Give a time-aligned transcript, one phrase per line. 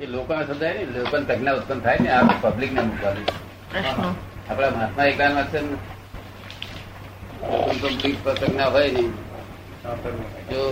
[0.00, 3.26] એ લોકોને સમજાય ને લોકોને પ્રજ્ઞા ઉત્પન્ન થાય ને આ પબ્લિક ને મૂકવાની
[3.72, 4.08] પ્રશ્નો.
[4.50, 5.76] આપણા મહાત્મા એકલા છે ને
[7.82, 9.02] પબ્લિક પ્રજ્ઞા હોય ને
[10.50, 10.62] જો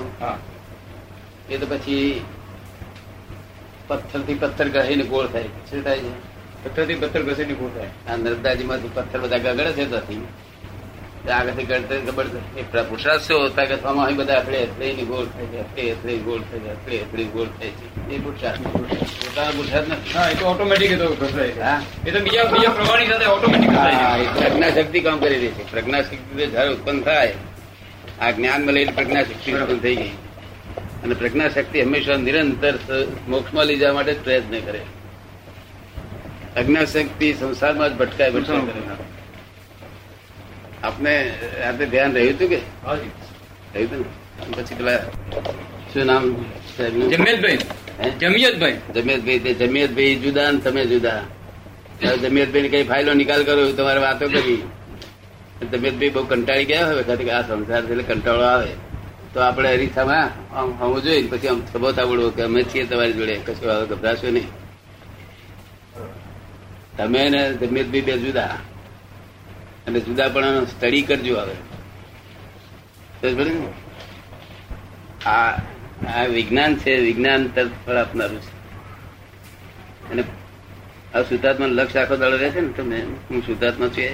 [1.51, 2.25] એ તો પછી
[3.88, 5.49] પથ્થરથી પથ્થર ગળીને ગોળ થાય.
[5.71, 6.13] શું થાય છે?
[6.65, 7.90] પથ્થરથી પથ્થર ઘસીને ગોળ થાય.
[8.08, 10.26] આ નર્મદાજી માંથી પથ્થર બધા ગગડે છે ત્યાંથી
[11.31, 15.58] આગળથી ગળતે જબરદસ્ત એ પુરુષાર્થ શું હોતા કે આમાં બધા આપણે અથડાઈને ગોળ થાય છે
[15.61, 20.33] અથડે અથડે ગોળ થાય છે અથડે અથડે ગોળ થાય છે એ પુરુષાર્થ પોતાના પુરુષાર્થ નથી.
[20.33, 21.09] એ તો ઓટોમેટિક એ તો
[21.62, 21.83] હા?
[22.07, 23.71] એ તો બીજા બીજા પ્રમાણની સાથે ઓટોમેટિક
[24.38, 25.71] પ્રજ્ઞા શક્તિ કામ કરી રહી છે.
[25.71, 27.35] પ્રજ્ઞા શક્તિ જયારે ઉત્પન્ન થાય
[28.21, 30.13] આ જ્ઞાન મળેલી પ્રજ્ઞા શક્તિ ઉત્પન્ન થઈ ગઈ
[31.05, 32.74] અને પ્રજ્ઞા શક્તિ હંમેશા નિરંતર
[33.29, 34.80] મોક્ષમાં લઈ જવા માટે પ્રયત્ન કરે.
[36.55, 39.08] પ્રજ્ઞા શક્તિ સંસારમાં જ ભટકાય ભટકાય કરે.
[40.98, 41.34] આપને
[41.69, 42.57] આપણે ધ્યાન રહ્યું હતું કે.
[42.57, 44.62] રહ્યું હતું ને?
[44.62, 44.98] પછી પેલા
[45.93, 46.45] શું નામ?
[47.11, 47.59] જમિયતભાઈ.
[48.21, 48.79] જમિયતભાઈ.
[48.95, 51.21] જમિયતભાઈ તે જમિયતભાઈ જુદા ને તમે જુદા.
[52.01, 54.63] જમિયતભાઈ જમિયતભાઈ કઈ ફાઇલો નિકાલ કરો તમારે વાતો કરી.
[55.73, 58.73] જમિયતભાઈ બહુ કંટાળી ગયા હોય વખતે આ સંસાર એટલે કંટાળો આવે.
[59.35, 63.13] તો આપણે હરીસામાં આમ હમું જોઈએ ને પછી આમ થબો બોલવો કે અમે છીએ તમારી
[63.13, 63.37] જોડે.
[63.46, 64.48] કશું હવે ગભરાશો નહીં.
[66.96, 68.58] તમે ને જમિયતભાઈ બે જુદા.
[69.89, 71.55] અને જુદા સ્ટડી કરજો હવે?
[75.27, 75.53] આ
[76.17, 78.59] આ વિજ્ઞાન છે વિજ્ઞાન તરફ ફળ આપનારું છે.
[80.11, 80.25] અને
[81.14, 84.05] આ શુદ્ધાત્મા લક્ષ આખો દાડો રહે છે ને તમે હું શુદ્ધાત્મા છું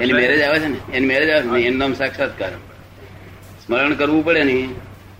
[0.00, 0.76] એની મેરેજ આવે છે ને?
[0.92, 1.60] એની મેરેજ આવે છે ને?
[1.60, 2.52] એનું નામ સાક્ષાત્કાર.
[3.66, 4.68] સ્મરણ કરવું પડે ને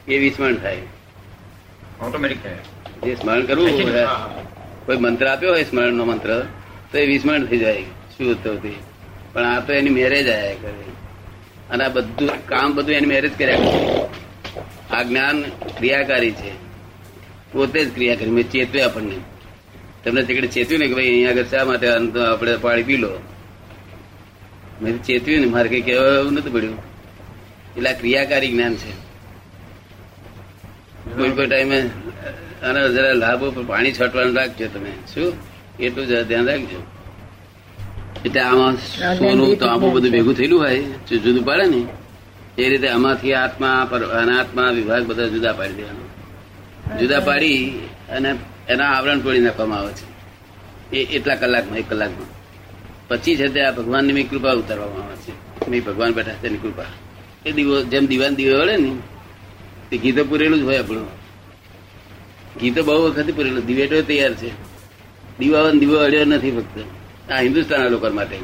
[0.08, 0.78] એ વિસ્મરણ થાય.
[2.00, 2.56] ઓટોમેટિક થાય.
[3.04, 3.70] જે સ્મરણ કરવું.
[4.86, 6.46] કોઈ મંત્ર આપ્યો હોય સ્મરણ નો મંત્ર
[6.92, 7.84] તો એ વિસ્મરણ થઈ જાય.
[8.18, 8.76] શું ઉત્તરથી
[9.32, 10.82] પણ આ તો એની મેરેજ આયા કરે.
[11.70, 14.00] અને આ બધું કામ બધું એની મેરેજ કર્યા કરે.
[14.90, 15.42] આ જ્ઞાન
[15.78, 16.52] ક્રિયાકારી છે.
[17.52, 18.30] પોતે જ ક્રિયા કરી.
[18.30, 19.16] મેં ચેતવ્યા આપણને.
[20.04, 21.88] તમને તે ચેત્યું ને કે ભાઈ અહીંયા આગળ શા માટે
[22.32, 23.10] આપણે પાણી પી લો?
[24.82, 26.78] મેં ચેતવ્યું ને મારે કઈ કહેવા એવું નથી પડ્યું.
[27.76, 28.92] એટલે આ ક્રિયાકારી જ્ઞાન છે.
[31.16, 31.90] કોઈ કોઈ ટાઈમે
[32.62, 34.90] આના જરા લાભો, પાણી છાંટવાનું રાખજો તમે.
[35.14, 35.32] શું?
[35.80, 36.86] એટલું જ ધ્યાન રાખજો.
[38.24, 38.76] એટલે આમાં
[39.18, 41.84] સોનું તો આમાં બધું ભેગું થયેલું હોય જુદું પાડે ને
[42.58, 46.98] એ રીતે આમાંથી આત્મા પર- અનાત્મા વિભાગ બધા જુદા પાડી દેવાનો.
[46.98, 47.70] જુદા પાડી
[48.10, 48.34] અને
[48.68, 50.12] એના આવરણ તોડી નાખવામાં આવે છે.
[50.96, 52.26] એ એટલા કલાકમાં એક કલાકમાં.
[53.08, 55.32] પછી છે તે આ ભગવાનની મેં કૃપા ઉતારવામાં આવે છે.
[55.70, 56.82] મેં ભગવાન બેઠા છે એની કૃપા.
[57.46, 58.94] એ દીવો જેમ દીવાન દીવો વળે ને
[59.90, 61.06] તે ઘી તો પૂરેલું જ હોય આપણું.
[62.60, 63.66] ઘી તો બહુ વખત પૂરેલું.
[63.66, 64.48] દિવેટો તૈયાર છે.
[65.38, 66.84] દીવાન દીવો અડ્યો નથી ફક્ત
[67.32, 68.38] આ હિન્દુસ્તાનના લોકો માટે.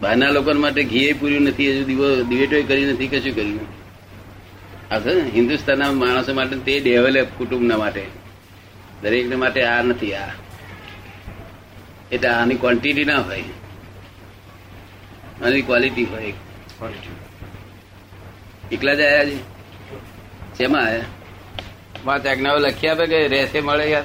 [0.00, 3.60] બહારના લોકો માટે ઘી પૂર્યું નથી હજુ દીવો દિવેટો કરી નથી કશું કર્યું
[4.90, 4.98] આ
[5.34, 8.06] હિન્દુસ્તાનના માણસો માટે તે ડેવલપ કુટુંબના માટે.
[9.02, 10.28] દરેકને માટે આ નથી આ.
[12.12, 13.44] એટલે આની ક્વોન્ટિટી ના હોય.
[15.44, 16.32] આની ક્વોલિટી હોય.
[18.72, 19.36] એકલા જ આયા છે?
[20.58, 21.00] શેમાં આયા?
[22.04, 24.04] પાંચ આજ્ઞાઓ લખી આપે કે રહેશે મળે યાર?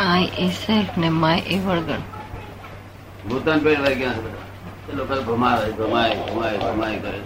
[0.00, 2.13] આઈ એ સેલ્ફ ને માય એ વળગણ.
[3.24, 4.30] ભૂતાન પેટ લાગ્યા છે
[4.88, 7.18] એ લોકો ભમાય ભમાય ભમાય ભમાય કરે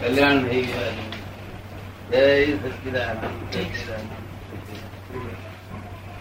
[0.00, 0.92] કલ્યાણ થઈ ગયા
[2.10, 3.16] જય સચિદાન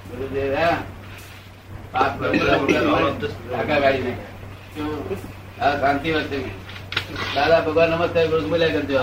[0.09, 0.77] ગુરુદેવ હા?
[1.93, 2.13] પાપ
[3.69, 4.15] ગાડી.
[5.59, 6.33] હા શાંતિ વાત
[7.29, 9.01] દાદા ભગવાન નમસ્કાર બોલ્યા કરજો.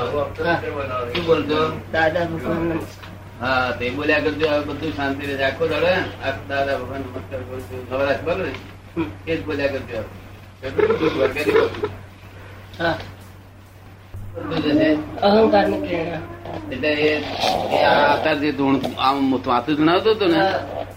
[1.13, 1.61] શું બોલજો
[1.93, 2.81] દાદા ભગવાન
[3.41, 5.45] હા તે બોલ્યા કરજો હવે બધું શાંતિ રહે.
[5.45, 5.87] આખો દાડો
[6.49, 8.53] દાદા ભગવાન નમસ્કાર બોલજો નવરાશ બોલો ને
[9.27, 10.01] એ જ બોલ્યા કરજો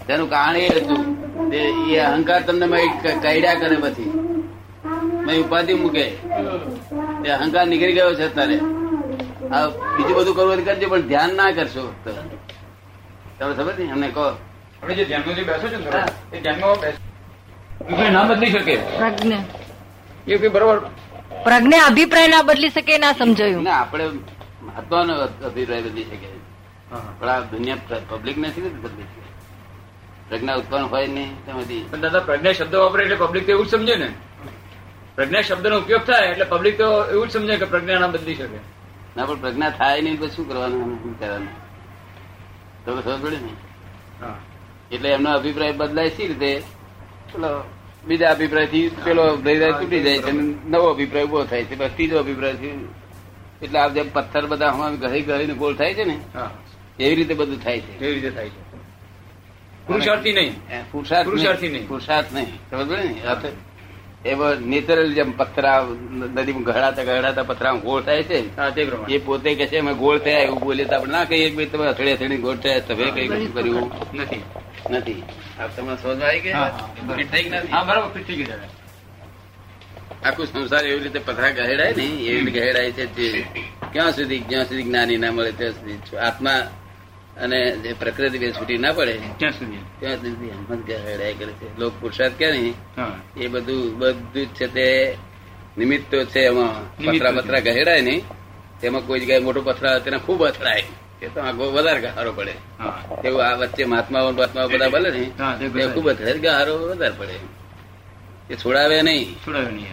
[0.07, 1.01] તેનું કારણ એ હતું
[1.53, 2.77] એ અહંકાર તમને
[3.21, 4.11] કઈડ્યા કરે પછી.
[5.39, 6.05] ઉપાધિ મૂકે.
[7.25, 8.57] એ અહંકાર નીકળી ગયો છે અત્યારે.
[9.97, 11.83] બીજું બધું કરવું કરજો પણ ધ્યાન ના કરશો
[13.39, 14.25] તમે સમજ ને અમને કહો.
[14.81, 16.99] આપણે જે ધ્યાનમાં જે બેસો છો ને એ ધ્યાનમાં બેસો.
[18.11, 18.75] ના બદલી શકે.
[18.75, 19.43] પ્રજ્ઞા.
[20.27, 20.79] એ કઈ બરોબર.
[21.43, 23.63] પ્રજ્ઞા અભિપ્રાય ના બદલી શકે ના સમજાયું.
[23.63, 24.05] ના આપણે
[24.61, 25.13] મહત્વનો
[25.47, 26.29] અભિપ્રાય બદલી શકે.
[27.19, 29.21] પણ આ દુનિયા પબ્લિક નથી ને બદલી શકે.
[30.29, 33.69] પ્રજ્ઞા ઉત્પન્ન હોય નહીં તેમાંથી પણ દાદા પ્રજ્ઞા શબ્દ વાપરે એટલે પબ્લિક તો એવું જ
[33.69, 34.09] સમજે ને.
[35.15, 38.59] પ્રજ્ઞા શબ્દનો ઉપયોગ થાય એટલે પબ્લિક તો એવું જ સમજે કે પ્રજ્ઞા ના બદલી શકે.
[39.17, 41.03] ના પણ પ્રજ્ઞા થાય નહીં તો શું કરવાનું?
[41.03, 41.68] શું કરવાનું.
[42.95, 43.53] તો ખબર પડે ને?
[44.95, 46.59] એટલે એમનો અભિપ્રાય બદલાય સી રીતે?
[47.33, 47.63] પેલો
[48.05, 50.31] બીજા અભિપ્રાયથી પેલો અભિપ્રાય તૂટી જાય છે
[50.69, 52.89] નવો અભિપ્રાય ઊભો થાય છે બસ ત્રીજો અભિપ્રાયથી
[53.61, 56.19] એટલે આ જેમ પથ્થર બધા હમણાં ઘરે ઘસીને ગોળ થાય છે ને
[56.99, 57.99] એવી રીતે બધું થાય છે.
[57.99, 58.69] એવી રીતે થાય છે.
[59.87, 60.55] પુરુષાર્થી નહીં.
[60.91, 61.87] પુરુષાર્થ પુરુષાર્થી નહીં.
[61.87, 62.69] પુરુષાર્થ નહીં.
[62.69, 63.51] સમજ પડી ને?
[64.25, 65.85] એવો નેચરલ જેમ પથરા
[66.35, 68.39] નદીમાં ગહડાતા ગહડાતા પથરા ગોળ થાય છે.
[69.07, 71.87] એ પોતે કે છે અમે ગોળ થયા એવું બોલીએ તો આપણે ના કહીએ કે તમે
[71.87, 74.43] અથડે અથડી ગોળ થયા તમે કઈ કશું કર્યું નથી.
[74.91, 75.23] નથી.
[75.75, 77.15] તમને સમજ આવી હા, બરાબર.
[77.15, 78.61] ફિટ થઈ કે નથી હા બરાબર ફિટ થઈ ગયું.
[80.23, 83.45] આખું સંસાર એવી રીતે પથરા ગહેડાય ને એવી રીતે ગહેડાય છે જે
[83.93, 86.59] ક્યાં સુધી જ્યાં સુધી જ્ઞાની ના મળે ત્યાં સુધી આત્મા
[87.37, 89.77] અને જે પ્રકૃતિ બે છૂટી ના પડે ક્યાં સુધી.
[89.99, 91.79] ત્યાં સુધી કરે છે.
[91.79, 92.73] લોક પુરુષાર્થ કે નહીં
[93.37, 95.17] એ બધું બધું છે તે
[95.77, 96.95] નિમિત્તો છે એમાં.
[97.05, 98.21] પથરા પથરા ગહેડાય નહીં.
[98.81, 100.83] તેમાં કોઈ જગ્યાએ મોટો પથરા તેને ખૂબ અથડાય.
[101.21, 102.53] એ તો આગો વધારે ગહારો પડે.
[103.25, 107.39] એવું આ વચ્ચે મહાત્માઓ મહાત્માઓ બધા બોલે ને તે ખૂબ અથડાય ગહારો વધારે પડે.
[108.53, 109.35] એ છોડાવે નહીં.
[109.47, 109.91] છોડાવે નહીં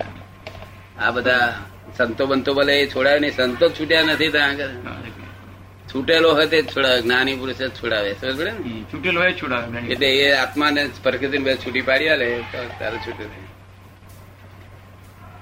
[1.01, 1.55] આ બધા
[1.97, 3.37] સંતો બંતો ભલે એ છોડાવે નહીં.
[3.37, 4.69] સંતો છૂટ્યા નથી ત્યાં આગળ.
[5.91, 8.11] છૂટેલો હોય તે છોડાવે જ્ઞાની પુરુષ જ છોડાવે.
[8.21, 8.53] સમજ ને?
[8.91, 12.27] છૂટેલો હોય છોડાવે એટલે એ આત્માને પ્રકૃતિ બે છૂટી પાડી આલે
[12.79, 13.25] તારે છૂટે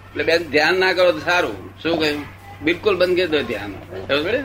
[0.08, 1.56] એટલે બેન ધ્યાન ના કરો તો સારું.
[1.82, 2.20] શું કહ્યું?
[2.62, 3.72] બિલકુલ બંધ કરી દો ધ્યાન.
[4.08, 4.40] સમજ ને?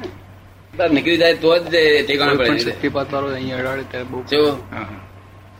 [0.90, 1.75] નીકળી જાય તો જ
[2.07, 2.60] ઠેકાણે પડે.
[2.66, 4.42] શક્તિપાત વાળો અહીંયા અડાડે ત્યારે બહુ જો
[4.72, 5.00] હા, હા.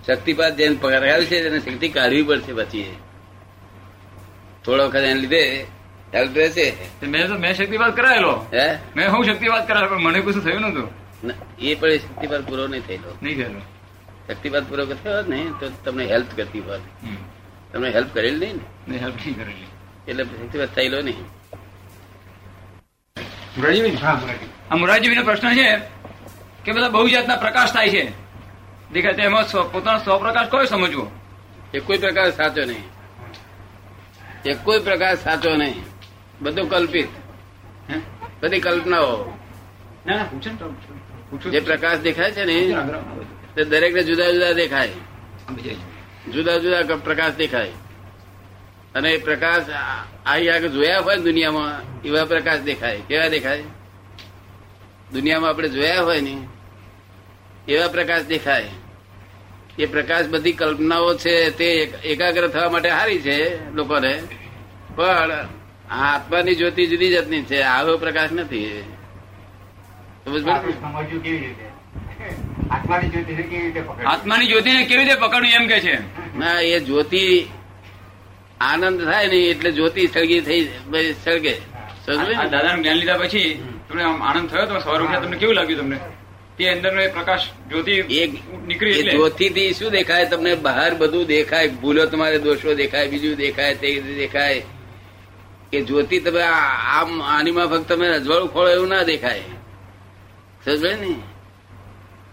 [0.06, 2.92] શક્તિપાત જેને પગાર છે તેને શક્તિ કાઢવી પડશે પછી
[4.64, 5.44] થોડો વખત એને લીધે
[6.16, 6.78] હેલ્પ રહેશે?
[7.04, 8.46] મેં તો મેં શક્તિવાદ કરાયેલો.
[8.54, 8.78] હે?
[8.96, 11.00] મેં હું શક્તિવાદ કરાયેલો પણ મને કશું થયું નતું
[11.60, 13.18] એ પણ શક્તિવાદ પૂરો નહીં થયેલો.
[13.24, 13.60] નહીં થયેલો.
[14.28, 15.22] શક્તિવાદ પૂરો થયો?
[15.22, 16.80] ને તો તમને હેલ્પ કરતી હોત.
[17.74, 18.98] તમને હેલ્પ કરેલી નહીં ને?
[18.98, 19.66] હેલ્પ નહીં કરેલી.
[20.08, 21.18] એટલે શક્તિવાદ થયેલો નહીં.
[24.72, 25.78] આ મોરારજીભાઈનો પ્રશ્ન છે
[26.66, 28.12] કે બધા બહુ જાતના પ્રકાશ થાય છે.
[28.94, 31.12] દેખાય તેમાં સ્વ- પોતાનો સ્વપ્રકાશ કયો સમજવો?
[31.74, 32.84] એ કોઈ પ્રકાર સાચો નહીં.
[34.46, 35.99] એ કોઈ પ્રકાર સાચો નહીં.
[36.42, 37.08] બધું કલ્પિત.
[37.90, 38.00] હે?
[38.44, 39.32] બધી કલ્પનાઓ.
[41.52, 42.76] જે પ્રકાશ દેખાય છે ને
[43.56, 44.90] તે દરેક ને જુદા જુદા દેખાય.
[46.34, 47.72] જુદા જુદા પ્રકાશ દેખાય.
[48.96, 49.64] અને એ પ્રકાશ
[50.26, 53.02] આગળ જોયા હોય ને દુનિયામાં એવા પ્રકાશ દેખાય.
[53.08, 53.64] કેવા દેખાય?
[55.12, 56.48] દુનિયામાં આપણે જોયા હોય ને
[57.68, 58.70] એવા પ્રકાશ દેખાય.
[59.80, 61.66] એ પ્રકાશ બધી કલ્પનાઓ છે તે
[62.04, 64.24] એકાગ્ર થવા માટે સારી છે લોકોને.
[64.96, 65.48] પણ
[65.90, 68.84] આત્માની જ્યોતિ જુદી જાતની છે આવો પ્રકાશ નથી.
[72.72, 74.86] આત્માની જ્યોતિને કેવી રીતે પકડવી?
[74.86, 75.96] કેવી રીતે પકડવી એમ કે છે?
[76.38, 77.48] ના એ જ્યોતિ
[78.62, 80.70] આનંદ થાય ને એટલે જ્યોતિ સળગી થઈ
[81.26, 81.56] સળગે.
[82.08, 86.00] દાદા જ્ઞાન લીધા પછી તમને આનંદ થયો તો સવાર ઉઠ્યા તમને કેવું લાગ્યું તમને?
[86.58, 87.40] તે અંદરનો એ પ્રકાશ
[87.70, 88.32] જ્યોતિ એક
[88.68, 90.26] નીકળી એ જ્યોતિ થી શું દેખાય?
[90.26, 91.68] તમને બહાર બધું દેખાય.
[91.68, 94.64] ભૂલો તમારે દોષો દેખાય બીજું દેખાય તે દેખાય.
[95.72, 99.40] કે જ્યોતિ તમે આમ આની ફક્ત તમે અજવાળું ખોળો એવું ના દેખાય.
[100.66, 101.16] સમજ ને?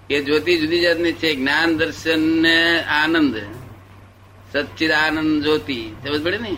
[0.09, 3.37] કે જ્યોતિ જુદી જાતની છે જ્ઞાન દર્શન ને આનંદ.
[4.53, 5.91] સચ્ચિદ આનંદ જ્યોતિ.
[6.09, 6.56] સમજ પડે ને?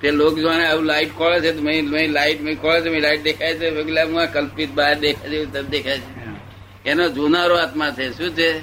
[0.00, 3.22] તે લોક જોવાને આવું લાઈટ ખોળે છે તો મેં લાઈટ મેં ખોળે છે મેં લાઈટ
[3.22, 6.22] દેખાય છે વગેરે કલ્પિત બહાર દેખાય છે એવું દેખાય છે.
[6.88, 8.18] એનો જોનારો આત્મા છે.
[8.18, 8.60] શું છે?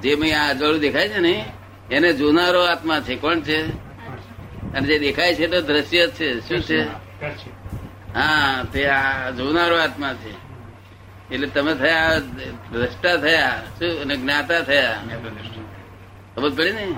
[0.00, 1.52] જે મેં આ અજવાળું દેખાય છે ને
[1.90, 3.16] એને જોનારો આત્મા છે.
[3.16, 3.87] કોણ છે?
[4.74, 6.48] અને જે દેખાય છે તો દ્રશ્ય જ છે.
[6.48, 6.80] શું છે?
[8.14, 10.48] હા તે આ જોનારો આત્મા છે.
[11.34, 12.18] એટલે તમે થયા
[12.72, 14.00] દ્રષ્ટા થયા શું?
[14.00, 15.02] અને જ્ઞાતા થયા.
[16.36, 16.94] ખબર પડી ને?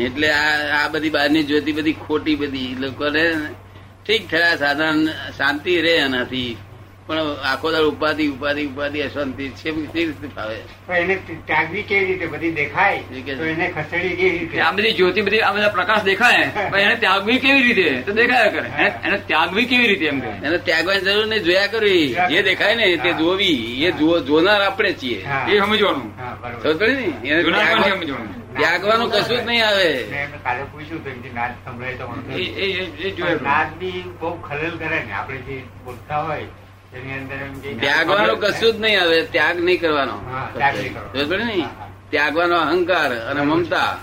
[0.00, 2.76] એટલે આ આ બધી બહારની જ્યોતિ બધી ખોટી બધી.
[2.78, 3.34] લોકોને
[4.06, 6.56] ઠીક થયા સાધારણ શાંતિ રહે એનાથી.
[7.06, 10.56] પણ આખો દાડ ઉપાધિ ઉપાધિ ઉપાધિ અશાંતિ છે રીતે ફાવે.
[10.94, 11.14] એને
[11.46, 12.26] ત્યાગવી કેવી રીતે?
[12.26, 12.98] બધી દેખાય.
[12.98, 14.60] તો એને ખસેડી કેવી રીતે?
[14.60, 16.50] આ બધી જ્યોતિ બધી આ બધા પ્રકાશ દેખાય.
[16.70, 18.02] પણ એને ત્યાગવી કેવી રીતે?
[18.02, 18.68] તો દેખાયા કરે.
[19.04, 22.16] એને- ત્યાગવી કેવી રીતે એમ કે એને ત્યાગવાની જરૂર નહીં જોયા કરવી.
[22.28, 23.82] જે દેખાય ને તે જોવી.
[23.84, 25.26] એ જોનાર આપણે છીએ.
[25.48, 26.16] એ સમજવાનું.
[26.88, 27.28] ને?
[27.28, 28.56] એને સમજવાનું?
[28.56, 29.94] ત્યાગવાનું કશું જ નહીં આવે.
[30.42, 33.44] કાલે પૂછ્યું તો એમથી નાદ સંભળાય તો.
[33.44, 35.12] નાદ બી બહુ ખલેલ કરે ને.
[35.12, 36.44] આપણે જે બોલતા હોય
[37.80, 40.20] ત્યાગવાનું કશું જ નહીં હવે ત્યાગ નહીં કરવાનો.
[41.44, 41.64] ને.
[42.10, 43.98] ત્યાગવાનો અહંકાર અને મમતા.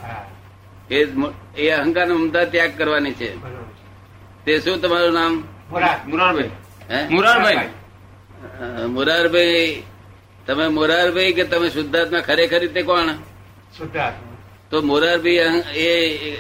[0.92, 1.08] એ
[1.58, 3.36] એ અહંકાર અને મમતા ત્યાગ કરવાની છે.
[4.46, 5.44] તે શું તમારું નામ.
[6.08, 6.50] મુરારભાઈ.
[6.90, 7.08] હે?
[7.08, 7.70] મુરારભાઈ.
[8.88, 9.84] મોરારભાઈ
[10.48, 13.08] તમે મોરારભાઈ કે તમે શુદ્ધાત્મા ખરેખર રીતે કોણ.
[14.70, 15.34] તો મોરારભાઈ
[15.76, 15.90] એ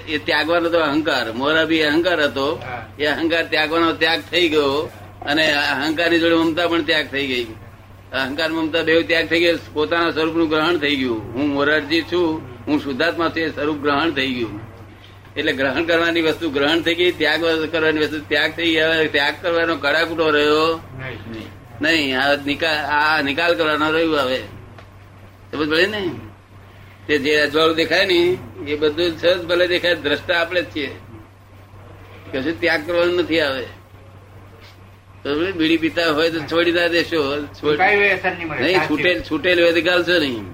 [0.08, 1.31] એ ત્યાગવાનો તો અહંકાર.
[1.31, 2.62] મોરારભાઈ અહંકાર હતો.
[3.00, 4.91] એ અહંકાર ત્યાગવાનો ત્યાગ થઈ ગયો.
[5.25, 7.44] અને અહંકારની જોડે મમતા પણ ત્યાગ થઈ ગઈ.
[8.13, 11.34] અહંકાર મમતા બે ત્યાગ થઈ ગયો પોતાના સ્વરૂપનું ગ્રહણ થઈ ગયું.
[11.34, 14.60] હું મોરારજી છું, હું શુદ્ધાત્મા છું, એ સ્વરૂપ ગ્રહણ થઈ ગયું.
[15.38, 19.75] એટલે ગ્રહણ કરવાની વસ્તુ ગ્રહણ થઈ ગઈ, ત્યાગ કરવાની વસ્તુ ત્યાગ થઈ ગયા ત્યાગ કરવાનો
[19.75, 20.82] કડાકૂટો રહ્યો
[21.82, 22.22] નહીં.
[22.22, 24.40] આ નિકાલ આ નિકાલ કરવાનો રહ્યું હવે.
[25.51, 26.01] સમજ ભલે ને?
[27.08, 28.38] તે જે અજવાળું દેખાય ને,
[28.68, 30.92] એ બધું સહજ ભલે દેખાય, દ્રષ્ટા આપણે જ છીએ.
[32.32, 33.66] કશું ત્યાગ કરવાનું નથી આવે
[35.24, 37.22] બીડી પીતા હોય તો છોડી ના દેશો.
[37.38, 38.62] નહીં મળે.
[38.62, 40.46] નહીં ચા છૂટેલ છૂટેલ હોય તો ગાલશો નહીં.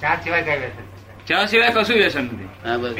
[0.00, 0.84] ચા સિવાય કઈ વ્યસન
[1.28, 2.48] ચા સિવાય કશું વ્યસન નથી.
[2.64, 2.94] હા બસ.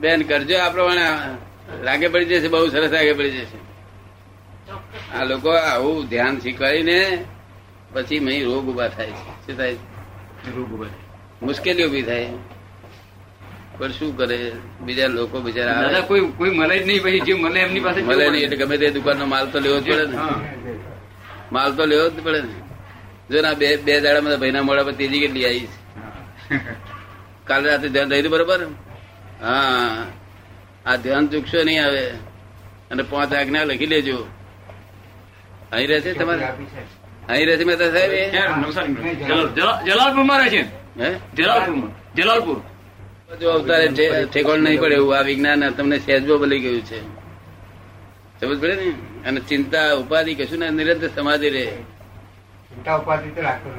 [0.00, 1.06] બેન કરજો આ પ્રમાણે.
[1.84, 3.58] લાગે પડી જશે બહુ સરસ લાગે પડી જશે.
[5.16, 6.98] આ લોકો આવું ધ્યાન શીખવાડીને
[7.92, 9.32] પછી મહી રોગ ઊભા થાય છે.
[9.44, 9.76] શું થાય
[11.42, 12.30] મુશ્કેલી ઊભી થાય.
[13.82, 14.52] પણ શું કરે?
[14.80, 18.44] બીજા લોકો બિચારા કોઈ કોઈ મળે જ નહીં પછી જે મળે એમની પાસે મળે નહીં
[18.44, 20.18] એટલે ગમે તે દુકાનનો માલ તો લેવો જ પડે ને.
[21.52, 22.48] માલ તો લેવો જ પડે ને.
[23.30, 26.58] જો ના બે બે દાડામાં ભાઈના મોડા પર તેજી કેટલી આવી છે.
[27.44, 28.66] કાલે રાતે ધ્યાન રહ્યું બરોબર?
[29.40, 30.06] હા.
[30.86, 32.06] આ ધ્યાન ચૂકશો નહીં આવે
[32.90, 34.26] અને પાંચ આજ્ઞા લખી લેજો.
[35.72, 36.40] અહીં રહેશે તમારે?
[36.40, 37.26] છે.
[37.26, 38.10] અહીં રહેશે મહેતા સાહેબ?
[38.10, 39.26] જલાલપુરમાં નવસારીમાં.
[39.26, 40.62] જલાલ- જલાલ- રહે છે?
[41.02, 41.18] હે?
[41.36, 42.14] જલાલપુરમાં.
[42.14, 42.71] જલાલપુર.
[43.40, 47.00] જો અવતારે ઠે- નહીં પડે એવું આ વિજ્ઞાન તમને સહેજબો બની ગયું છે.
[48.40, 48.92] સમજ પડે ને?
[49.28, 51.66] અને ચિંતા ઉપાધિ કશું ના નિરંતર સમાધિ રહે.
[51.66, 53.70] ચિંતા ઉપાધિ તો રાખતો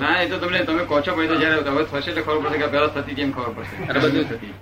[0.00, 0.22] ના.
[0.22, 2.66] એ તો તમને તમે કહો છો ભાઈ તો જયારે હવે થશે તો ખબર પડશે કે
[2.66, 3.88] પેલા થતી કેમ ખબર પડશે.
[3.88, 4.54] અરે બધું થતી.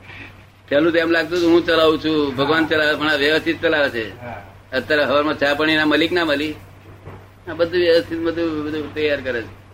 [0.68, 4.20] પેલું તો એમ લાગતું હતું હું ચલાવું છું ભગવાન ચલાવે પણ આ વ્યવસ્થિત ચલાવે છે.
[4.72, 6.54] અત્યારે હવામાં ચા પાણી ના મલિક ના મળી
[7.50, 9.64] આ બધું વ્યવસ્થિત બધું બધું તૈયાર કરે છે.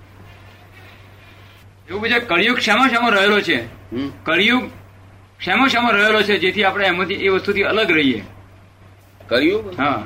[1.89, 3.80] એવું બીજા કળિયુગ શામાં શામાં રહેલો છે?
[4.23, 4.71] કળિયુગ
[5.41, 6.39] શામાં શામાં રહેલો છે?
[6.39, 8.25] જેથી આપણે એમાંથી એ વસ્તુથી અલગ રહીએ.
[9.29, 9.81] કળિયુગ?
[9.81, 10.05] હા.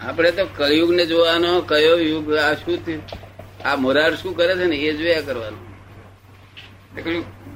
[0.00, 2.34] આપણે તો કળિયુગ ને જોવાનો કયો યુગ?
[2.34, 2.78] આ શું
[3.64, 4.76] આ મોરાર શું કરે છે ને?
[4.76, 5.66] એ જોયા કરવાનું.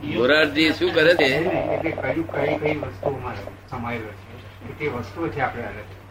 [0.05, 1.45] મોરારજી શું કરે છે?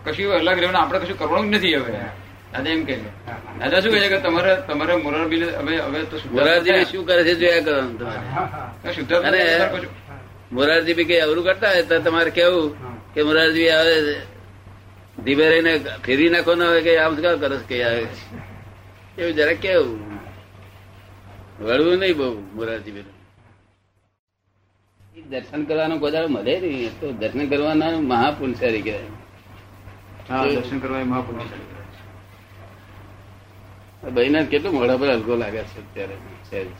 [0.05, 1.93] કશું અલગ રહેવાનું આપણે કશું કરવાનું જ નથી હવે.
[2.53, 2.95] દાદા એમ કહે
[3.59, 7.33] દાદા શું કહે છે કે તમારે તમારે મોરારબી હવે હવે તો મોરારજી શું કરે છે
[7.35, 8.93] જોયા કરવાનું તમારે?
[8.93, 9.13] શુદ્ધ
[10.51, 11.83] મોરારજી બી કઈ અવરું કરતા હોય?
[11.83, 12.67] તો તમારે કેવું
[13.13, 13.95] કે મોરારજી આવે
[15.25, 15.73] ધીમે રહીને
[16.05, 18.03] ફેરી નાખો ને હવે કે આમ શું કરો કે આવે
[19.17, 19.99] એવું જરા કેવું?
[21.59, 23.07] વળવું નહીં બહુ મોરારજી બેન
[25.31, 26.91] દર્શન કરવાનો ગોદાડો મળે નહીં.
[26.99, 29.11] તો દર્શન કરવાના મહાપુરુષારી કહેવાય
[30.29, 31.78] હા દર્શન કરવા એ
[34.03, 36.15] મહાપુરુષ ભાઈ ને કેટલું મોઢા પર હલકો લાગે છે અત્યારે.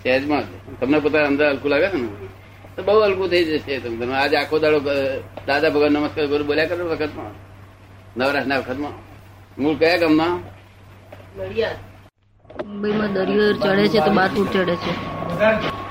[0.03, 0.43] સહેજમાં
[0.79, 2.07] તમને પોતા અંદર હલકું લાગે છે ને?
[2.75, 4.79] તો બહુ હલકું થઈ જશે તમને આજે આખો દાડો
[5.47, 7.33] દાદા ભગવાન નમસ્કાર ગુરુ બોલ્યા કરો વખતમાં?
[8.17, 8.95] નવરાશના વખતમાં?
[9.61, 10.35] મૂળ કયા ગામમાં?
[12.65, 14.91] મુંબઈમાં દરિયો ચડે છે તો બાથુર ચડે છે.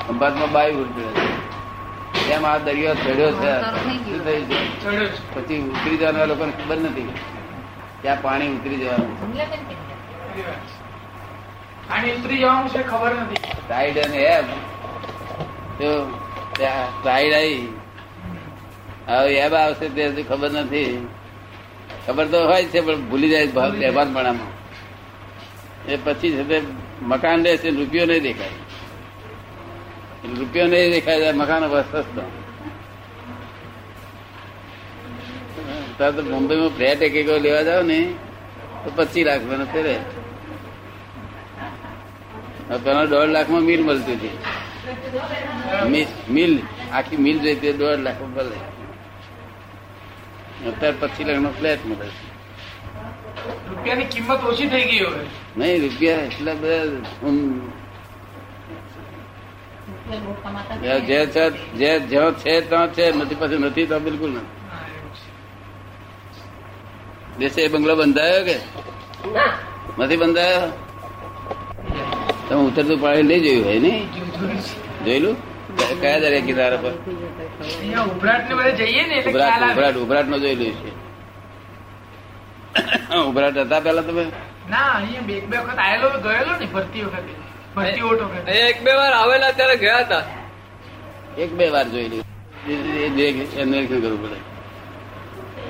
[0.06, 2.32] ખંભાતમાં બાઈ ઉડે છે.
[2.32, 3.52] એમ આ દરિયો ચડ્યો છે.
[3.60, 5.34] શું થયું છે?
[5.34, 7.08] પછી ઉતરી જવાના લોકોને ખબર નથી.
[8.02, 9.14] ત્યાં પાણી ઉતરી જવાનું.
[11.90, 12.08] અને
[14.16, 14.46] એમ.
[15.78, 15.90] તો
[16.58, 17.68] ત્યાં ટાઈડ આવી.
[19.08, 21.08] હવે એમ આવશે તે હજુ ખબર નથી.
[22.06, 24.52] ખબર તો હોય છે પણ ભૂલી જાય ભાવ બેભાનપણામાં
[25.88, 26.56] એ પછી છે તે
[27.02, 28.58] મકાન છે રૂપિયો નહીં દેખાય.
[30.38, 32.22] રૂપિયો નહીં દેખાય જાય મકાન સસ્તો.
[35.98, 37.98] તાર તો મુંબઈમાં ફ્લેટ એક એક લેવા જાવ ને
[38.84, 39.94] તો પચીસ લાખ મને ફેરે
[42.76, 44.38] પેલા દોઢ લાખમાં મિલ મળતી હતી.
[45.90, 48.56] મિ- મિલ આખી મિલ હોય દોઢ લાખ મળે
[50.68, 52.06] અત્યારે પછી લાખ નો ફ્લેટ મળે
[53.68, 55.24] રૂપિયાની કિંમત ઓછી થઈ ગઈ હવે.
[55.56, 56.84] નહીં રૂપિયા એટલા બધા
[60.82, 64.46] જે જે છે જે જ્યાં છે ત્યાં છે નથી પછી નથી તો બિલકુલ નથી.
[67.38, 68.56] દેશે એ બંગલો બંધાયો કે?
[69.98, 70.87] નથી બંધાયો?
[72.48, 73.92] તમે ઉતરતું પાણી લઈ જોયું હોય ને
[75.04, 75.36] જોયેલું
[76.02, 76.92] કયા દરિયા કિનારા પર?
[78.12, 80.90] ઉભરાટ ને બધે જઈએ ને એટલે ઉભરાટ નો જોયેલું છે.
[83.30, 84.24] ઉભરાટ હતા પેલા તમે?
[84.72, 87.32] ના અહીંયા બે બે વખત આયેલો ગયેલો ને ભરતી વખતે.
[87.76, 88.20] ભરતી ઓટ
[88.62, 90.24] એક બે વાર આવેલા ત્યારે ગયા હતા.
[91.42, 92.22] એક બે વાર જોયેલી
[93.16, 94.38] નિરીક્ષણ કરવું પડે.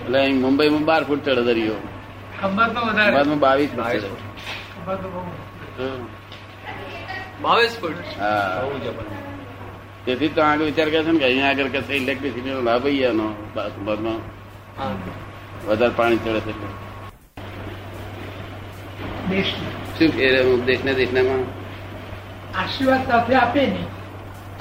[0.05, 1.81] એટલે અહીં મુંબઈમાં બાર ફૂટ ચડે દરિયો.
[3.45, 4.09] બાવીસ ફૂટ ચડે.
[8.21, 8.63] હા.
[10.07, 13.27] તેથી તો આગળ વિચાર કરે છે ને કે અહીંયા આગળ કશે ઇલેક્ટ્રિસિટી નો લાભ અહીંયાનો
[13.87, 14.21] બાદમાં
[15.69, 16.53] વધારે પાણી ચડે છે.
[19.99, 20.27] શું કે
[20.69, 21.43] દેશના દેશનામાં?
[22.55, 23.83] આશીર્વાદ સાથે આપે ને.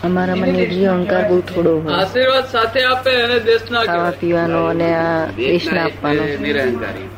[0.08, 4.12] અમારા મને જે અહંકાર બહુ થોડો આશીર્વાદ સાથે આપે અને દેશના ખાવા.
[4.22, 6.24] પીવાનો અને આ દેશના આપવાનો.
[6.46, 7.10] નિરહંકારી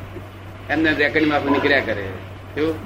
[0.73, 2.05] એમને રેકડીમાં માં નીકળ્યા કરે.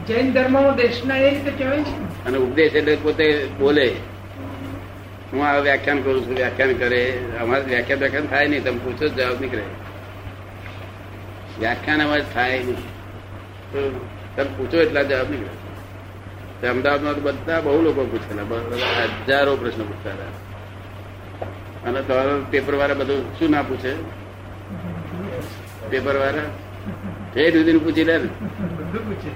[0.07, 1.93] જૈન ધર્મ દેશના એ રીતે કહેવાય છે
[2.27, 3.25] અને ઉપદેશ એટલે પોતે
[3.59, 3.87] બોલે.
[5.31, 7.01] હું આ વ્યાખ્યાન કરું છું વ્યાખ્યાન કરે.
[7.41, 9.65] અમારે વ્યાખ્યાન વ્યાખ્યાન થાય નહીં તમે પૂછો જવાબ નીકળે.
[11.59, 12.81] વ્યાખ્યાન અમારે થાય નહીં.
[13.71, 13.79] તો
[14.35, 15.53] તમે પૂછો એટલા જવાબ નીકળે.
[16.71, 18.59] અમદાવાદમાં તો બધા બહુ લોકો પૂછેલા
[19.27, 20.31] હજારો પ્રશ્ન પૂછતા હતા
[21.87, 23.91] અને તમારો પેપર વાળા બધું શું ના પૂછે?
[25.89, 26.47] પેપર વાળા
[27.33, 28.29] ઠેઠ સુધી પૂછી લે ને.
[28.77, 29.31] બધું પૂછે.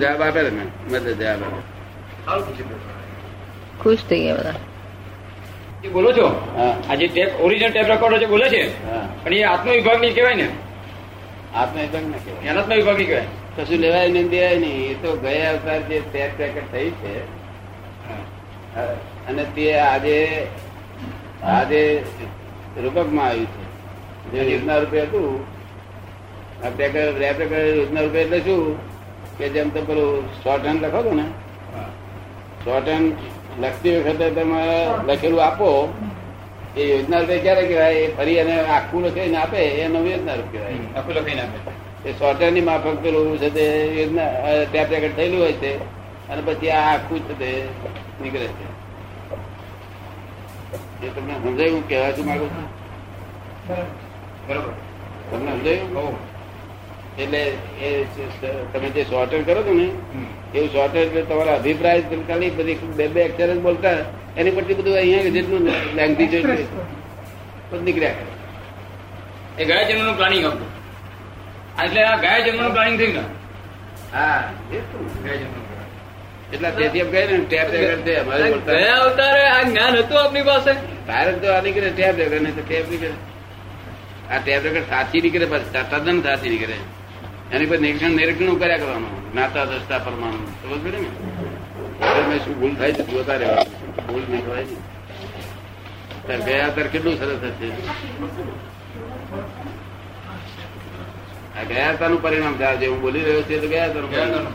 [0.00, 1.60] જવાબ આપે ને મદદ જવાબ આપે.
[3.82, 4.54] ખુશ થઈ ગયા બધા.
[5.82, 6.26] જે બોલો છો?
[6.88, 8.62] આ જે ટેપ ઓરિજિનલ ટેપ રેકોર્ડર જે બોલે છે?
[8.86, 9.08] હા.
[9.24, 10.48] પણ એ આત્મ વિભાગની કહેવાય ને?
[11.82, 12.48] એકદમ ના કહેવાય.
[12.48, 13.24] અનાત્મ વિભાગની કહેવાય.
[13.56, 14.90] કશું લેવાય નહીં દેવાય નહીં.
[14.90, 17.14] એ તો ગયા અવતાર જે ટેપ પેકેટ થઈ છે.
[18.74, 18.82] હા,
[19.28, 20.46] અને તે આજે
[21.42, 22.02] આજે
[22.82, 23.64] રૂપકમાં આવ્યું છે.
[24.30, 25.44] જે યોજના રૂપે હતું.
[26.62, 28.89] રેપ પેકેટ યોજના રૂપે એટલે શું?
[29.40, 31.26] કે જેમ તો પેલું શોર્ટ હેન્ડ લખો છો ને
[32.64, 33.12] શોર્ટ હેન્ડ
[33.60, 34.62] લખતી વખતે તમે
[35.08, 35.68] લખેલું આપો
[36.76, 38.00] એ યોજના રૂપિયા ક્યારે કહેવાય?
[38.00, 41.58] એ ફરી એને આખું લખીને આપે એનો યોજના રૂપ કહેવાય આખું લખીને આપે.
[42.04, 43.64] એ સોફ્ટવેરની માફક પેલું છે તે
[43.98, 44.28] યોજના
[44.70, 45.72] ટેપ રેકેટ થયેલું હોય છે
[46.30, 47.50] અને પછી આ આખું છે તે
[48.22, 48.66] નીકળે છે.
[51.04, 51.82] એ તમને સમજાયું?
[51.88, 52.66] કહેવા છું માગું છું.
[54.48, 54.72] બરોબર.
[55.30, 56.16] તમને સમજાયું.
[57.22, 57.42] એટલે
[57.86, 57.90] એ
[58.72, 59.86] તમે જે શોર્ટેજ કરો છો ને.
[60.54, 63.94] એવું શોર્ટેજ એટલે તમારા અભિપ્રાય ખાલી બધી બે બે અક્ષર જ બોલતા
[64.38, 65.62] એની પરથી બધું અહીંયા જેટલું
[65.98, 66.38] લેંગથી છે
[67.70, 68.28] બધું નીકળ્યા કરે.
[69.60, 70.68] એ ગયા જન્મનું પ્લાનિંગ હતું
[71.84, 73.22] એટલે આ ગયા જન્મનું પ્લાનિંગ થયું ને
[74.14, 74.38] હા
[74.76, 74.98] એ તો.
[75.24, 75.66] ગયા જન્મનું
[76.54, 80.46] એટલા તેથી એમ કહે ને ટેપ રેકેટ છે અમારે ગયા અવતારે આ જ્ઞાન હતું આપની
[80.48, 80.72] પાસે?
[81.08, 83.12] તારે તો આ નીકળે ટેપ રેકર્ડ નહીં તો ટેપ નીકળે.
[84.32, 86.78] આ ટેપ રેકર્ડ સાચી નીકળે પછી તદ્દન સાચી નીકળે.
[87.54, 89.12] એની પર નિરીક્ષણ નિરીક્ષણ કર્યા કરવાનું.
[89.36, 90.44] નાતા દસતા પરમાણુ.
[90.60, 91.02] સમજ પડી
[92.30, 92.36] ને?
[92.44, 93.02] શું ભૂલ થાય છે?
[93.12, 93.72] જોતા રહેવાનું
[94.08, 94.76] ભૂલ નહીં થવાય ને
[96.26, 97.68] ત્યારે ગયા ત્યારે કેટલું સરસ હશે
[101.58, 104.46] આ ગયા તાનું પરિણામ થાય જે હું બોલી રહ્યો છે તો ગયા પરિણામ.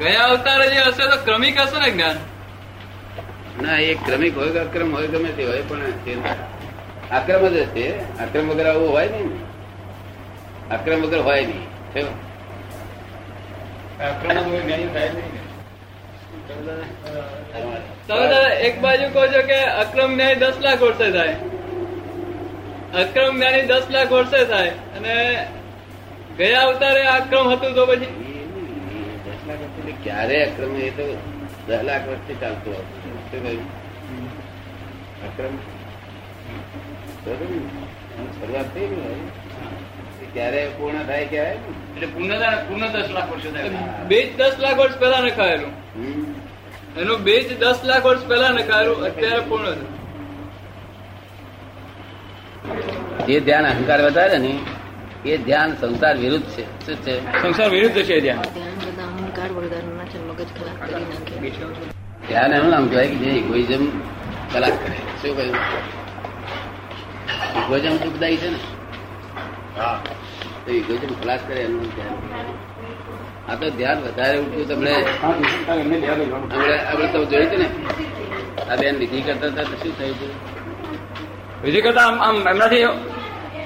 [0.00, 2.16] ગયા અવતાર જે હશે તો ક્રમિક હશે ને જ્ઞાન?
[3.62, 5.82] ના એ ક્રમિક હોય કે અક્રમ હોય ગમે તે હોય પણ
[7.18, 7.86] અક્રમ જ હશે.
[8.24, 9.20] અક્રમ વગેરે આવું હોય ને
[10.70, 11.64] અક્રમ વગર હોય નહીં.
[18.06, 21.34] તમે એક બાજુ કહો છો કે અક્રમ ન્યાય દસ લાખ વર્ષે થાય.
[23.02, 24.68] અક્રમ જ્ઞાની દસ લાખ વર્ષે થાય.
[24.68, 25.14] અને
[26.38, 28.12] ગયા અવતારે અક્રમ હતું તો પછી?
[29.26, 31.06] દસ લાખ વર્ષે ક્યારે અક્રમ એ તો
[31.68, 33.60] દસ લાખ વર્ષથી ચાલતું હતું.
[35.28, 35.54] અક્રમ?
[38.40, 39.39] શરૂઆત થઈ ગઈ
[40.34, 43.70] ક્યારે પૂર્ણ થાય કહેવાય એટલે પૂર્ણતા પૂર્ણ દસ લાખ વર્ષો થાય.
[44.08, 45.72] બીજ દસ લાખ વર્ષ પહેલા નખાયેલું.
[47.00, 49.74] એનું બે જ દસ લાખ વર્ષ પહેલા નખાયેલું અત્યારે પૂર્ણ
[53.26, 54.58] જે ધ્યાન અહંકાર વધારે ને
[55.24, 56.86] એ ધ્યાન સંસાર વિરુદ્ધ છે.
[56.86, 57.14] શું છે?
[57.42, 58.42] સંસાર વિરુદ્ધ છે ધ્યાન.
[58.42, 61.90] ધ્યાન બધા અહંકાર વળગાડવાના છે મગજ ખરાબ કરી નાખે.
[62.28, 63.84] ધ્યાન એનું નામ કહેવાય કે જે ઇગોઇઝમ
[64.52, 64.98] કલાક કરે.
[65.22, 65.56] શું કહ્યું?
[67.64, 68.58] ઇગોઇઝમ દુઃખદાયી છે ને.
[70.70, 72.16] તો ઇગોઇઝમ ખલાસ કરે એનું ધ્યાન
[73.50, 74.92] આ તો ધ્યાન વધારે ઉઠ્યું તમને
[75.30, 77.68] આપણે તમે જોયું હતું ને
[78.70, 80.32] આ બેન વિધિ કરતા હતા શું થયું હતું?
[81.64, 82.86] વિધિ કરતા આમ આમ એમનાથી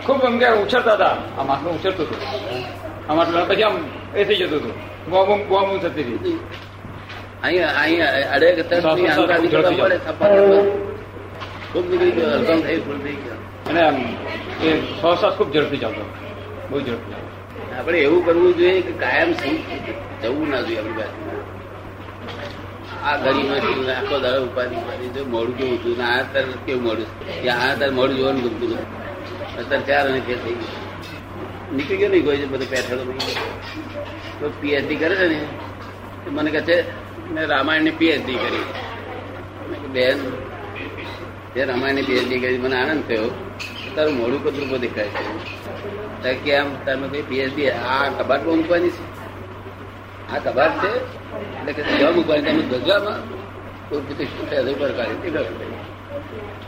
[0.07, 1.15] ખૂબ એમ કે ઉછળતા હતા.
[1.39, 2.21] આમ આટલું ઉછળતું હતું.
[3.09, 3.77] આમ આટલું પછી આમ
[4.15, 4.75] એ થઈ જતું હતું.
[5.11, 6.39] બોમ બોમ થતી હતી.
[7.45, 8.39] અહીંયા અહીંયા
[10.07, 10.29] થપ્પા
[11.73, 13.39] ખૂબ નીકળી ગયો હલકમ થઈ ફૂલ થઈ ગયો.
[13.69, 13.97] અને આમ
[14.67, 14.69] એ
[15.01, 16.05] સો શ્વાસ ખૂબ ઝડપી ચાલતો
[16.75, 17.27] બહુ જરૂર નહીં
[17.79, 19.31] આપણે એવું કરવું જોઈએ કે કાયમ
[20.23, 21.17] જવું ના જોઈએ આપણી પાસે.
[23.09, 27.09] આ ઘડીમાં આખો દાડો ઉપાધિ ઉપાધિ જો મોડું કેવું હતું ને, આ તાર કેવું મોડું
[27.43, 28.89] કે આ તાર મોડું જોવાનું ગમતું નથી.
[29.61, 30.81] અત્યારે ચાર અને ફેર થઈ ગયું.
[31.77, 33.03] નીકળી ગયો નહીં કોઈ બધું પેઠળો
[34.41, 35.39] તો પીએચડી કરે છે ને
[36.37, 36.77] મને કહે છે,
[37.35, 38.67] મેં રામાયણની પીએચડી કરી.
[39.95, 40.19] બેન,
[41.55, 43.29] જે રામાયણની પીએચડી કરી, મને આનંદ થયો.
[43.95, 45.23] તારું મોડું કદરૂપો દેખાય છે.
[46.25, 49.05] કેમ તમે કઈ પીએચડી આ કબાટમાં મૂકવાની છે?
[50.33, 50.91] આ કબાટ છે?
[51.59, 53.21] એટલે કે કેવા મૂકવાની તમે ધજામાં
[53.89, 55.83] કોઈ પછી શું થાય હજુ પર કાઢી તે ખબર પડી.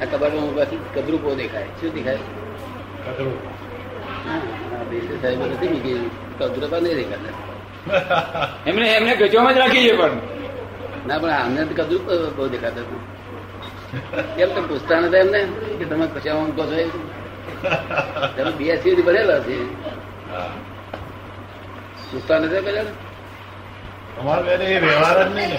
[0.01, 1.69] આ કબાટમાં મૂકવાથી કદરૂપો દેખાય.
[1.81, 2.19] શું દેખાય?
[5.23, 5.99] સાહેબ નથી મૂકી.
[6.39, 7.35] કદરૂપા નહીં દેખાતા.
[8.69, 10.15] એમને એમને ગજવામાં જ રાખી છે પણ.
[11.07, 12.05] ના પણ આમને કદરૂપ
[12.37, 13.15] બહુ દેખાતા
[14.37, 15.41] કેમ તમે પૂછતા નથી એમને
[15.79, 16.77] કે તમે કશામાં કહો છો?
[18.37, 19.75] તમે બીએસસી સુધી ભરેલા છે.
[22.13, 22.81] પૂછતા નથી પેલા
[24.21, 25.53] અમારે વ્યવહાર જ નહીં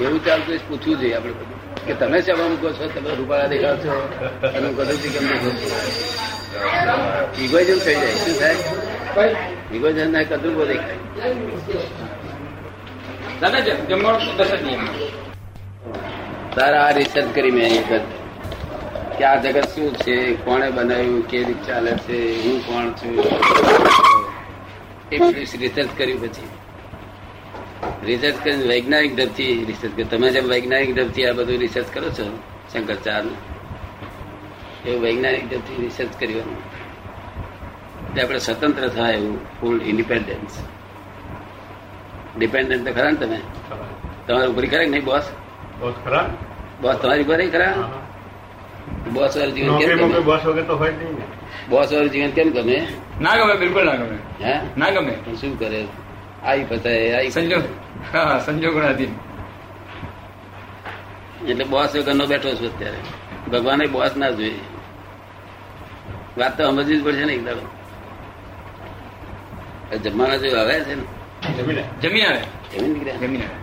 [0.00, 1.86] એવું ચાલતું પૂછવું જોઈએ આપણે બધું.
[1.86, 4.12] કે તમે શેમાં અમુક છો તમે રૂપાળા દેખાવ છો?
[4.40, 8.06] તમે કદું કેમ દેખો છો ઇગોઇઝમ થઈ જાય.
[8.06, 9.36] શું થાય?
[9.74, 10.94] ઇગોઇઝમ કદું બહુ દેખાય.
[13.40, 14.88] દાદા જ- જમવાનું દસ જ નિયમ
[16.54, 18.00] તારા આ રિસર્ચ કરી મેં એક જ.
[19.18, 20.34] કે આ જગત શું છે?
[20.34, 21.28] કોણે બનાવ્યું?
[21.28, 22.42] કે રીતે ચાલે છે?
[22.44, 23.16] હું કોણ છું?
[25.12, 25.18] એ
[25.56, 26.42] રિસર્ચ કર્યું પછી.
[28.06, 32.38] રિસર્ચ કરીને વૈજ્ઞાનિક ઢબથી રિસર્ચ કર્યું તમે જેમ વૈજ્ઞાનિક ઢબથી આ બધું રિસર્ચ કરો છો
[32.72, 36.56] શંકરાચાર્ય એવું વૈજ્ઞાનિક ઢબથી રિસર્ચ કર્યું.
[38.08, 40.58] એટલે આપણે સ્વતંત્ર થાય એવું ફૂલ ઇન્ડિપેન્ડન્સ
[42.36, 43.40] ડિપેન્ડન્ટ તો ખરા ને તમે?
[44.26, 45.24] તમારી ઉપરી ખરા કે નહીં બોસ
[45.80, 46.26] બોસ ખરા?
[46.82, 48.07] બોસ તમારી ઉપર ખરા
[49.12, 50.20] બોસ વાળું જીવન કેમ ગમે?
[50.20, 51.16] બોસ વગર તો હોય નહીં
[51.68, 52.76] બોસ વાળું જીવન કેમ ગમે?
[53.20, 54.18] ના ગમે બિલકુલ ના ગમે.
[54.42, 54.54] હે?
[54.76, 55.12] ના ગમે.
[55.24, 55.80] પણ શું કરે?
[56.44, 57.64] આઈ પતાય આઈ સંજોગ
[58.12, 59.12] હા સંજોગોનાધીન
[61.48, 63.00] એટલે બોસ વગર નો બેઠો છું અત્યારે.
[63.50, 64.60] ભગવાને બોસ ના જોઈએ
[66.38, 67.64] વાત તો સમજવી જ પડશે ને એક દાડો.
[70.04, 71.04] જમવાના જેવું આવે છે ને.
[72.02, 72.42] જમી આવે.
[72.72, 73.18] જમી નીકળ્યા.
[73.18, 73.56] જમી આવે.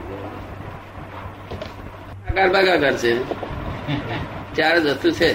[2.47, 3.11] ભાગાકાર છે
[4.55, 5.33] ચાર જ વસ્તુ છે.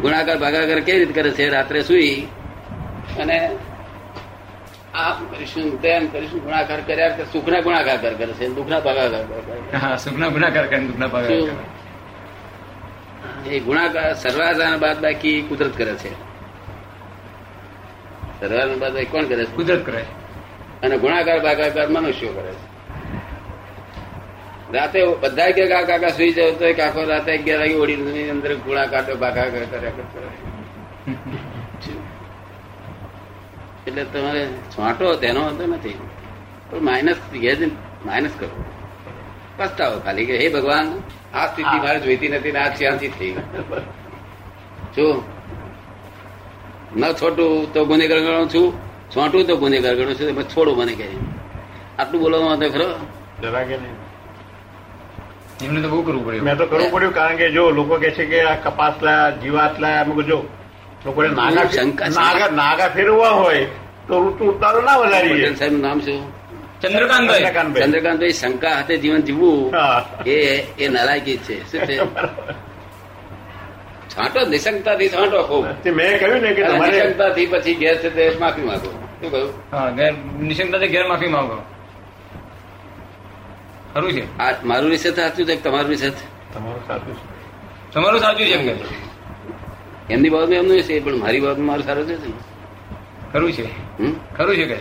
[0.00, 1.48] ગુણાકાર ભાગાકાર કેવી રીતે કરે છે?
[1.48, 2.26] રાત્રે સુઈ
[3.20, 3.50] અને
[4.94, 10.28] આમ કરીશું તેમ કરીશું ગુણાકાર કર્યા કે સુખના ગુણાકાર કરે છે દુઃખના ભાગાકાર કરે સુખના
[10.28, 11.64] ગુણાકાર કરે દુઃખના ભાગાકાર
[13.46, 16.12] એ ગુણાકાર સરવાળાના બાદ બાકી કુદરત કરે છે.
[18.40, 19.56] સરવાળાના બાદ બાકી કોણ કરે છે?
[19.56, 20.04] કુદરત કરે.
[20.82, 22.75] અને ગુણાકાર ભાગાકાર મનુષ્યો કરે છે.
[24.74, 29.14] રાતે બધા કે કાકા સુઈ જાવ તો કાકો રાતે અગિયાર વાગે ઓડી અંદર ગુણા કાઢો
[29.22, 30.18] ભાગાકાર કર્યા કરતો
[33.86, 35.98] એટલે તમારે છાંટો તેનો વાંધો નથી.
[36.70, 37.60] પણ માઇનસ ગેજ
[38.06, 38.48] માઇનસ કરો.
[39.58, 40.86] પસ્તાવો ખાલી કે હે ભગવાન,
[41.38, 43.32] આ સ્થિતિ મારે જોઈતી નથી ને આ ત્યાંથી થઈ
[44.96, 45.06] જો,
[47.00, 48.66] ન છોટું તો ગુનેગાર ગણો છું,
[49.14, 51.08] છોટું તો ગુનેગાર ગણો છું છોડું મને કહે
[52.00, 52.88] આટલું બોલવામાં વાંધો ખરો?
[53.42, 53.96] જરા કે નહીં.
[55.64, 56.44] એમને તો બહુ કરવું પડ્યું.
[56.44, 59.74] મેં તો કરવું પડ્યું કારણ કે જો લોકો કે છે કે આ કપાસ લાયા જીવાત
[59.82, 60.38] લાયા અમે જો
[61.04, 63.66] લોકોને નાગા શંકા નાગા નાગા ફેરવવા હોય
[64.08, 65.54] તો ઋતુ ઉતારો ના વધારીએ.
[65.54, 66.20] સાહેબ નામ શું?
[66.82, 67.44] ચંદ્રકાંતભાઈ.
[67.84, 68.32] ચંદ્રકાંતભાઈ.
[68.32, 69.74] શંકા હાથે જીવન જીવવું
[70.26, 70.36] એ
[70.78, 71.56] એ નલાયકી જ છે.
[71.70, 71.96] શું છે?
[74.12, 75.64] છાંટો નિશંકતાથી છાંટો ખૂબ.
[75.98, 78.90] મેં કહ્યું ને કે નિશંકતાથી પછી ગેસ છે તે માફી માંગો.
[79.20, 79.50] શું કહ્યું?
[79.72, 81.56] હા ગેર નિશંકતાથી ગેર માફી માંગો.
[83.96, 84.38] ખરું છે?
[84.38, 86.14] આ મારું રિસર્ચ સાચું છે કે તમારું રિસર્ચ
[86.54, 87.92] તમારું સાચું છે.
[87.92, 90.14] તમારું સાચું છે એમ કે?
[90.14, 92.32] એમની બાબતમાં એમનું છે પણ મારી બાબતમાં મારું સારું છે ને
[93.32, 93.66] ખરું છે?
[94.36, 94.76] ખરું છે કે?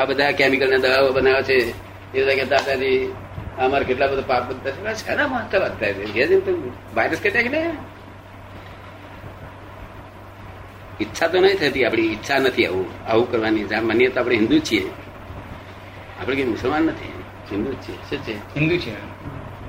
[0.00, 1.70] આ બધા કેમિકલ ના દવાઓ બનાવે છે.
[2.14, 3.12] એ બધા કે દાદાજી
[3.58, 5.06] અમારે કેટલા બધા પાપ બધા છે.
[5.06, 6.12] શાના માનતા વાંચતા છે.
[6.12, 7.76] ઘેર તો વાયરસ કટ્યા કે ને
[11.00, 11.84] ઈચ્છા તો નહીં થતી.
[11.84, 12.86] આપણી ઈચ્છા નથી આવું.
[13.08, 13.64] આવું કરવાની.
[13.64, 14.88] માનીએ તો આપણે હિન્દુ છીએ.
[16.20, 17.17] આપણે કઈ મુસલમાન નથી.
[17.52, 18.34] હિન્દુ છે છીએ શું છે?
[18.34, 18.90] હિન્દુ છે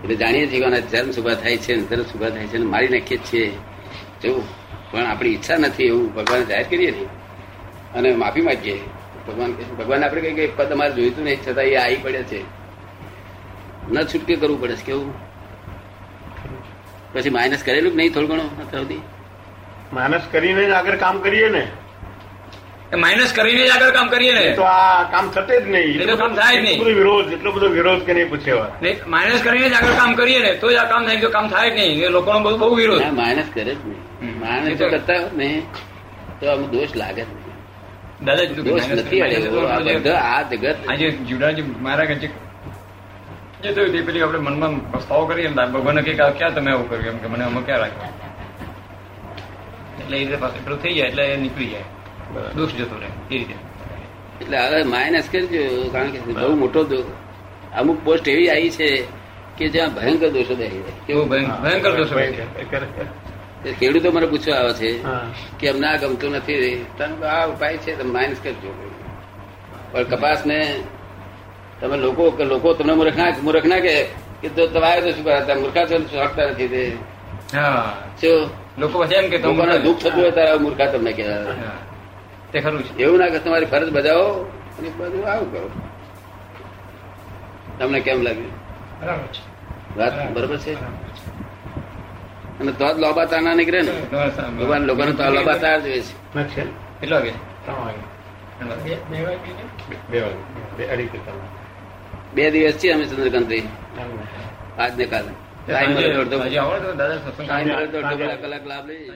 [0.03, 3.17] એટલે જાણીએ છીએ કે ધર્મ શુભા થાય છે ધર્મ શુભા થાય છે ને મારી નાખીએ
[3.17, 3.51] જ છીએ.
[4.21, 4.43] જેવું
[4.91, 6.15] પણ આપણી ઈચ્છા નથી એવું.
[6.15, 7.05] ભગવાન જાહેર કરીએ ને
[7.93, 8.79] અને માફી માંગીએ
[9.27, 12.41] ભગવાન ભગવાન આપણે કઈ કઈ એક પદ અમારે જોઈતું નહીં છતાં એ આવી પડે છે.
[13.91, 15.13] ન છૂટકે કરવું પડે છે કેવું?
[17.13, 19.01] પછી માઇનસ કરેલું કે નહીં થોડું ઘણું અત્યાર સુધી?
[19.93, 21.67] માનસ કરીને જ આગળ કામ કરીએ ને.
[22.97, 24.55] માઇનસ કરીને જ આગળ કામ કરીએ ને.
[24.55, 25.83] તો આ કામ થતે જ નહીં.
[25.83, 26.73] એટલો તો કામ થાય જ નહીં.
[26.73, 28.71] એટલો વિરોધ એટલો બધો વિરોધ કે નહીં પૂછેવા
[29.07, 31.69] માઇનસ કરીને જ આગળ કામ કરીએ ને તો જ આ કામ થાય તો કામ થાય
[31.69, 32.03] જ નહીં.
[32.03, 33.01] એ લોકોનો બહુ બહુ વિરોધ.
[33.01, 34.39] માઇનસ કરે જ નહીં.
[34.39, 35.61] માઇનસ તો- કરતા ને
[36.39, 38.53] તો આમ દોષ લાગે જ નહીં.
[38.63, 39.21] દોષ નથી
[40.07, 42.29] આ જગત આજે જુડાજી મારા જે
[43.63, 47.05] જે થયું તે પેલી આપણે મનમાં પસ્તાવો કરીએ ને કઈ કે ક્યાં તમે આવું કર્યું?
[47.05, 48.03] એમ કે મને આમાં ક્યાં રાખ્યો?
[50.03, 51.81] એટલે એ પાછું પેલું થઈ જાય એટલે નીકળી જાય.
[52.53, 53.55] દોષ જતો રહે એ રીતે.
[54.41, 55.61] એટલે હવે માઇનસ કરજો
[55.91, 56.81] કારણ કે બહુ મોટો
[57.73, 58.89] અમુક પોસ્ટ એવી આવી છે
[59.57, 61.01] કે જ્યાં ભયંકર દોષો દેખાઈ જાય.
[61.07, 61.27] કેવું
[61.61, 62.15] ભયંકર દોષો
[63.79, 64.89] ખેડૂતો મને પૂછવા આવે છે
[65.59, 68.71] કે અમને આ ગમતું નથી તમે આ ઉપાય છે તમે માઇનસ કરજો.
[69.91, 70.59] પણ કપાસ ને
[71.79, 73.93] તમે લોકો લોકો તમને મૂર્ખ ના મૂર્ખ ના કે
[74.41, 76.83] કે તો તમારે તો શું કરાતા મૂર્ખા તો શકતા નથી તે
[78.77, 81.77] લોકો પછી એમ કે લોકોને દુઃખ થતું હોય તારા મૂર્ખા તમને કહેવાય હા.
[82.51, 82.97] તે ખરું છે.
[82.97, 84.43] એવું ના કે તમારી ફરજ બજાવો
[84.79, 85.69] અને બધું આવું કરો.
[87.79, 88.51] તમને કેમ લાગ્યું
[89.01, 89.49] બરાબર છે.
[89.99, 90.57] વાત બરોબર.
[90.57, 90.73] છે?
[92.59, 93.91] અને તો જ લોબા તાના નીકળે ને?
[94.57, 96.63] ભગવાન લોકોને તો લોબા તાર જોઈએ છે?
[96.63, 97.31] કેટલો વાગે.
[102.35, 103.59] બે- દિવસ છીએ અમે ચંદ્રકાંતભાઈ.
[103.59, 106.13] આજને આજ ને કાલે ટાઈમ મળે
[108.15, 109.09] કલાક કલાક લાભ લઈ